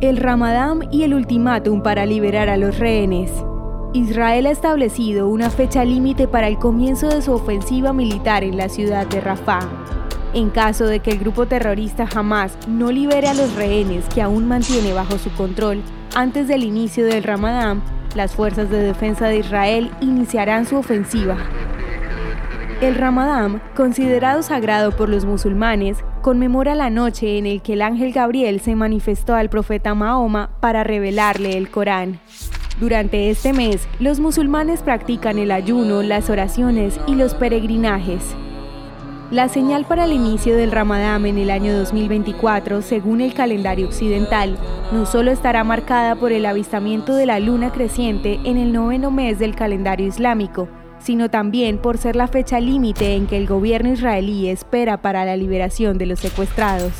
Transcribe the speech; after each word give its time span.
El 0.00 0.16
Ramadán 0.16 0.88
y 0.90 1.02
el 1.02 1.12
ultimátum 1.12 1.82
para 1.82 2.06
liberar 2.06 2.48
a 2.48 2.56
los 2.56 2.78
rehenes. 2.78 3.30
Israel 3.92 4.46
ha 4.46 4.50
establecido 4.50 5.28
una 5.28 5.50
fecha 5.50 5.84
límite 5.84 6.26
para 6.26 6.48
el 6.48 6.56
comienzo 6.56 7.08
de 7.08 7.20
su 7.20 7.34
ofensiva 7.34 7.92
militar 7.92 8.42
en 8.42 8.56
la 8.56 8.70
ciudad 8.70 9.06
de 9.06 9.20
Rafah. 9.20 9.68
En 10.32 10.48
caso 10.48 10.86
de 10.86 11.00
que 11.00 11.10
el 11.10 11.18
grupo 11.18 11.44
terrorista 11.44 12.08
Hamas 12.14 12.56
no 12.66 12.90
libere 12.90 13.28
a 13.28 13.34
los 13.34 13.54
rehenes 13.56 14.06
que 14.06 14.22
aún 14.22 14.48
mantiene 14.48 14.94
bajo 14.94 15.18
su 15.18 15.30
control 15.32 15.82
antes 16.14 16.48
del 16.48 16.64
inicio 16.64 17.04
del 17.04 17.22
Ramadán, 17.22 17.82
las 18.14 18.34
fuerzas 18.34 18.70
de 18.70 18.78
defensa 18.78 19.28
de 19.28 19.40
Israel 19.40 19.90
iniciarán 20.00 20.64
su 20.64 20.76
ofensiva. 20.76 21.36
El 22.80 22.94
Ramadán, 22.94 23.60
considerado 23.76 24.42
sagrado 24.42 24.92
por 24.92 25.10
los 25.10 25.26
musulmanes, 25.26 25.98
conmemora 26.20 26.74
la 26.74 26.90
noche 26.90 27.38
en 27.38 27.46
el 27.46 27.62
que 27.62 27.74
el 27.74 27.82
ángel 27.82 28.12
Gabriel 28.12 28.60
se 28.60 28.74
manifestó 28.74 29.34
al 29.34 29.50
profeta 29.50 29.94
Mahoma 29.94 30.50
para 30.60 30.84
revelarle 30.84 31.56
el 31.56 31.70
Corán. 31.70 32.20
Durante 32.80 33.30
este 33.30 33.52
mes, 33.52 33.86
los 33.98 34.20
musulmanes 34.20 34.82
practican 34.82 35.38
el 35.38 35.50
ayuno, 35.50 36.02
las 36.02 36.30
oraciones 36.30 36.98
y 37.06 37.14
los 37.14 37.34
peregrinajes. 37.34 38.22
La 39.30 39.48
señal 39.48 39.84
para 39.84 40.06
el 40.06 40.12
inicio 40.12 40.56
del 40.56 40.72
Ramadán 40.72 41.24
en 41.24 41.38
el 41.38 41.50
año 41.50 41.76
2024, 41.78 42.82
según 42.82 43.20
el 43.20 43.32
calendario 43.32 43.86
occidental, 43.86 44.56
no 44.92 45.06
solo 45.06 45.30
estará 45.30 45.62
marcada 45.62 46.16
por 46.16 46.32
el 46.32 46.46
avistamiento 46.46 47.14
de 47.14 47.26
la 47.26 47.38
luna 47.38 47.70
creciente 47.70 48.40
en 48.44 48.56
el 48.56 48.72
noveno 48.72 49.12
mes 49.12 49.38
del 49.38 49.54
calendario 49.54 50.08
islámico, 50.08 50.68
sino 51.00 51.30
también 51.30 51.78
por 51.78 51.98
ser 51.98 52.16
la 52.16 52.28
fecha 52.28 52.60
límite 52.60 53.14
en 53.14 53.26
que 53.26 53.36
el 53.36 53.46
gobierno 53.46 53.92
israelí 53.92 54.48
espera 54.48 55.02
para 55.02 55.24
la 55.24 55.36
liberación 55.36 55.98
de 55.98 56.06
los 56.06 56.20
secuestrados. 56.20 56.92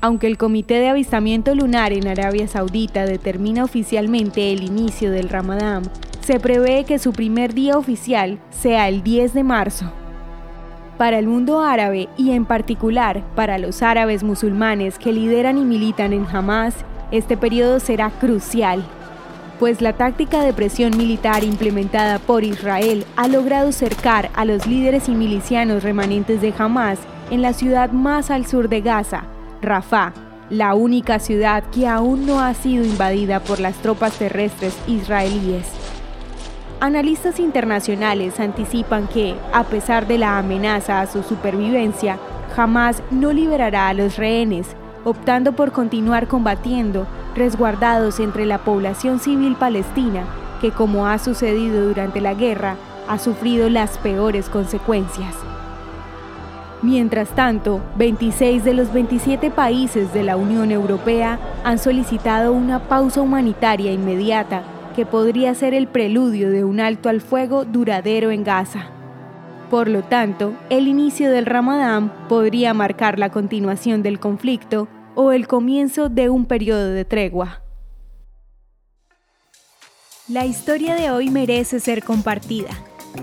Aunque 0.00 0.26
el 0.26 0.38
Comité 0.38 0.74
de 0.74 0.88
Avistamiento 0.88 1.54
Lunar 1.54 1.92
en 1.92 2.06
Arabia 2.06 2.46
Saudita 2.46 3.04
determina 3.04 3.64
oficialmente 3.64 4.52
el 4.52 4.62
inicio 4.62 5.10
del 5.10 5.28
Ramadán, 5.28 5.82
se 6.20 6.38
prevé 6.38 6.84
que 6.84 6.98
su 6.98 7.12
primer 7.12 7.54
día 7.54 7.76
oficial 7.76 8.38
sea 8.50 8.88
el 8.88 9.02
10 9.02 9.34
de 9.34 9.42
marzo. 9.42 9.92
Para 10.98 11.18
el 11.18 11.26
mundo 11.26 11.60
árabe 11.60 12.08
y 12.16 12.32
en 12.32 12.44
particular 12.44 13.22
para 13.34 13.58
los 13.58 13.82
árabes 13.82 14.22
musulmanes 14.22 14.98
que 14.98 15.12
lideran 15.12 15.58
y 15.58 15.64
militan 15.64 16.12
en 16.12 16.26
Hamas, 16.26 16.74
este 17.10 17.36
periodo 17.36 17.80
será 17.80 18.10
crucial 18.10 18.84
pues 19.58 19.80
la 19.80 19.92
táctica 19.92 20.42
de 20.42 20.52
presión 20.52 20.96
militar 20.96 21.42
implementada 21.42 22.18
por 22.18 22.44
Israel 22.44 23.04
ha 23.16 23.28
logrado 23.28 23.72
cercar 23.72 24.30
a 24.34 24.44
los 24.44 24.66
líderes 24.66 25.08
y 25.08 25.12
milicianos 25.12 25.82
remanentes 25.82 26.40
de 26.40 26.54
Hamas 26.56 26.98
en 27.30 27.42
la 27.42 27.52
ciudad 27.52 27.90
más 27.90 28.30
al 28.30 28.46
sur 28.46 28.68
de 28.68 28.80
Gaza, 28.80 29.24
Rafah, 29.60 30.12
la 30.50 30.74
única 30.74 31.18
ciudad 31.18 31.64
que 31.70 31.86
aún 31.86 32.26
no 32.26 32.40
ha 32.40 32.54
sido 32.54 32.84
invadida 32.84 33.40
por 33.40 33.60
las 33.60 33.76
tropas 33.76 34.16
terrestres 34.18 34.76
israelíes. 34.86 35.66
Analistas 36.80 37.40
internacionales 37.40 38.38
anticipan 38.38 39.08
que, 39.08 39.34
a 39.52 39.64
pesar 39.64 40.06
de 40.06 40.16
la 40.16 40.38
amenaza 40.38 41.00
a 41.00 41.06
su 41.06 41.24
supervivencia, 41.24 42.18
Hamas 42.56 43.02
no 43.10 43.32
liberará 43.32 43.88
a 43.88 43.94
los 43.94 44.16
rehenes, 44.16 44.68
optando 45.04 45.52
por 45.52 45.72
continuar 45.72 46.28
combatiendo 46.28 47.06
resguardados 47.34 48.20
entre 48.20 48.46
la 48.46 48.58
población 48.58 49.20
civil 49.20 49.56
palestina 49.56 50.24
que, 50.60 50.70
como 50.70 51.06
ha 51.06 51.18
sucedido 51.18 51.86
durante 51.86 52.20
la 52.20 52.34
guerra, 52.34 52.76
ha 53.08 53.18
sufrido 53.18 53.68
las 53.70 53.96
peores 53.98 54.48
consecuencias. 54.48 55.34
Mientras 56.82 57.30
tanto, 57.30 57.80
26 57.96 58.62
de 58.62 58.74
los 58.74 58.92
27 58.92 59.50
países 59.50 60.12
de 60.12 60.22
la 60.22 60.36
Unión 60.36 60.70
Europea 60.70 61.38
han 61.64 61.78
solicitado 61.78 62.52
una 62.52 62.80
pausa 62.80 63.20
humanitaria 63.20 63.92
inmediata 63.92 64.62
que 64.94 65.04
podría 65.04 65.54
ser 65.54 65.74
el 65.74 65.88
preludio 65.88 66.50
de 66.50 66.64
un 66.64 66.80
alto 66.80 67.08
al 67.08 67.20
fuego 67.20 67.64
duradero 67.64 68.30
en 68.30 68.44
Gaza. 68.44 68.97
Por 69.70 69.88
lo 69.88 70.02
tanto, 70.02 70.54
el 70.70 70.88
inicio 70.88 71.30
del 71.30 71.44
Ramadán 71.44 72.10
podría 72.28 72.72
marcar 72.72 73.18
la 73.18 73.30
continuación 73.30 74.02
del 74.02 74.18
conflicto 74.18 74.88
o 75.14 75.32
el 75.32 75.46
comienzo 75.46 76.08
de 76.08 76.30
un 76.30 76.46
periodo 76.46 76.88
de 76.88 77.04
tregua. 77.04 77.62
La 80.26 80.46
historia 80.46 80.94
de 80.94 81.10
hoy 81.10 81.28
merece 81.30 81.80
ser 81.80 82.02
compartida. 82.02 82.70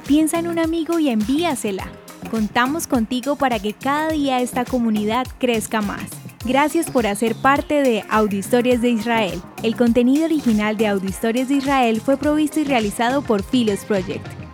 Piensa 0.08 0.38
en 0.38 0.48
un 0.48 0.60
amigo 0.60 1.00
y 1.00 1.10
envíasela. 1.10 1.88
Contamos 2.30 2.86
contigo 2.86 3.36
para 3.36 3.60
que 3.60 3.74
cada 3.74 4.10
día 4.10 4.40
esta 4.40 4.66
comunidad 4.66 5.26
crezca 5.40 5.82
más. 5.82 6.10
Gracias 6.46 6.92
por 6.92 7.08
hacer 7.08 7.36
parte 7.36 7.82
de 7.82 8.04
Historias 8.32 8.82
de 8.82 8.90
Israel. 8.90 9.42
El 9.64 9.76
contenido 9.76 10.26
original 10.26 10.78
de 10.78 10.88
Historias 11.04 11.50
de 11.50 11.56
Israel 11.56 12.02
fue 12.02 12.18
provisto 12.18 12.60
y 12.60 12.66
realizado 12.66 13.24
por 13.24 13.42
Philos 13.42 13.84
Project. 13.86 14.45